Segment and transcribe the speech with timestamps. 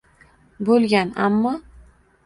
[0.69, 1.55] Bo’lgan ammo